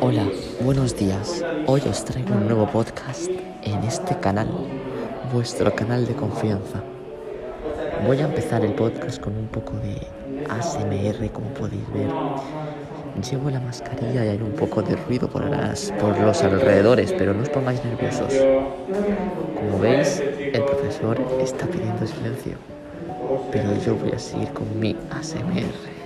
Hola, 0.00 0.26
buenos 0.60 0.96
días. 0.96 1.44
Hoy 1.66 1.82
os 1.88 2.04
traigo 2.04 2.34
un 2.34 2.46
nuevo 2.46 2.66
podcast 2.70 3.28
en 3.62 3.82
este 3.84 4.18
canal, 4.18 4.48
vuestro 5.32 5.74
canal 5.74 6.06
de 6.06 6.14
confianza. 6.14 6.82
Voy 8.06 8.18
a 8.20 8.26
empezar 8.26 8.64
el 8.64 8.74
podcast 8.74 9.20
con 9.20 9.36
un 9.36 9.48
poco 9.48 9.74
de 9.78 9.96
ASMR, 10.48 11.30
como 11.30 11.48
podéis 11.54 11.82
ver. 11.92 12.10
Llevo 13.30 13.50
la 13.50 13.60
mascarilla 13.60 14.24
y 14.24 14.28
hay 14.28 14.40
un 14.40 14.52
poco 14.52 14.82
de 14.82 14.96
ruido 14.96 15.28
por, 15.28 15.44
las, 15.44 15.92
por 16.00 16.18
los 16.18 16.42
alrededores, 16.42 17.12
pero 17.12 17.34
no 17.34 17.42
os 17.42 17.48
pongáis 17.48 17.84
nerviosos. 17.84 18.32
Como 19.54 19.78
veis, 19.80 20.20
el 20.20 20.64
profesor 20.64 21.20
está 21.40 21.66
pidiendo 21.66 22.06
silencio, 22.06 22.52
pero 23.50 23.76
yo 23.84 23.96
voy 23.96 24.12
a 24.12 24.18
seguir 24.18 24.48
con 24.50 24.78
mi 24.78 24.96
ASMR 25.10 25.97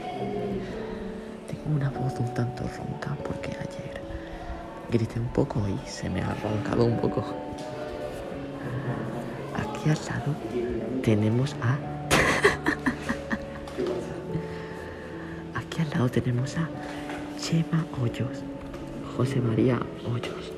una 1.67 1.91
voz 1.91 2.19
un 2.19 2.33
tanto 2.35 2.65
ronca 2.77 3.17
porque 3.25 3.51
ayer 3.51 4.01
grité 4.91 5.19
un 5.19 5.29
poco 5.29 5.63
y 5.69 5.79
se 5.89 6.11
me 6.11 6.21
ha 6.21 6.35
roncado 6.35 6.85
un 6.85 6.99
poco. 6.99 7.25
Aquí 9.57 9.91
al 9.91 9.99
lado 10.07 10.35
tenemos 11.03 11.57
a... 11.63 11.79
Aquí 15.59 15.81
al 15.81 15.91
lado 15.91 16.09
tenemos 16.11 16.57
a 16.59 16.69
Chema 17.41 17.87
Hoyos, 18.01 18.43
José 19.17 19.41
María 19.41 19.81
Hoyos. 20.07 20.53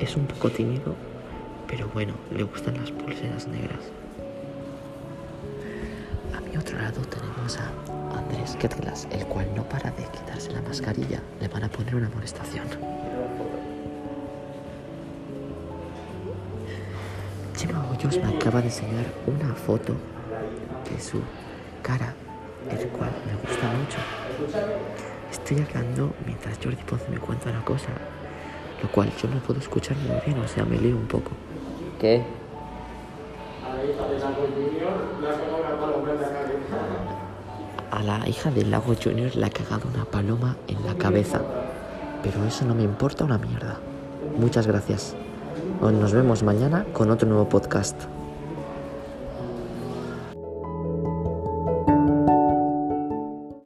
Es 0.00 0.14
un 0.16 0.26
poco 0.26 0.50
tímido, 0.50 0.94
pero 1.66 1.88
bueno, 1.88 2.14
le 2.30 2.44
gustan 2.44 2.76
las 2.76 2.90
pulseras 2.92 3.48
negras. 3.48 3.80
Otro 6.76 6.88
lado 6.88 7.00
tenemos 7.08 7.58
a 7.58 8.18
Andrés 8.18 8.54
Ketglas, 8.56 9.08
el 9.10 9.24
cual 9.24 9.46
no 9.56 9.66
para 9.66 9.90
de 9.92 10.04
quitarse 10.12 10.52
la 10.52 10.60
mascarilla. 10.60 11.22
Le 11.40 11.48
van 11.48 11.64
a 11.64 11.70
poner 11.70 11.94
una 11.94 12.10
molestación. 12.10 12.66
Chema 17.56 17.82
Hoyos 17.90 18.18
me 18.18 18.36
acaba 18.36 18.60
de 18.60 18.66
enseñar 18.66 19.06
una 19.26 19.54
foto 19.54 19.94
de 20.90 21.00
su 21.00 21.22
cara, 21.82 22.12
el 22.70 22.88
cual 22.88 23.10
me 23.24 23.32
gusta 23.40 23.66
mucho. 23.72 23.96
Estoy 25.32 25.64
hablando 25.66 26.12
mientras 26.26 26.58
Jordi 26.62 26.82
Ponce 26.82 27.08
me 27.08 27.16
cuenta 27.16 27.48
una 27.48 27.64
cosa, 27.64 27.88
lo 28.82 28.92
cual 28.92 29.10
yo 29.16 29.30
no 29.30 29.38
puedo 29.38 29.60
escuchar 29.60 29.96
muy 29.96 30.20
bien, 30.26 30.38
o 30.40 30.46
sea, 30.46 30.66
me 30.66 30.76
lío 30.76 30.94
un 30.94 31.06
poco. 31.06 31.30
¿Qué? 31.98 32.22
A 37.96 38.02
la 38.02 38.28
hija 38.28 38.50
del 38.50 38.70
Lago 38.70 38.94
Junior 38.94 39.34
le 39.34 39.46
ha 39.46 39.48
cagado 39.48 39.88
una 39.88 40.04
paloma 40.04 40.54
en 40.68 40.84
la 40.84 40.94
cabeza. 40.98 41.40
Pero 42.22 42.44
eso 42.44 42.66
no 42.66 42.74
me 42.74 42.82
importa 42.82 43.24
una 43.24 43.38
mierda. 43.38 43.78
Muchas 44.38 44.66
gracias. 44.66 45.16
Nos 45.80 46.12
vemos 46.12 46.42
mañana 46.42 46.84
con 46.92 47.10
otro 47.10 47.26
nuevo 47.26 47.48
podcast. 47.48 47.96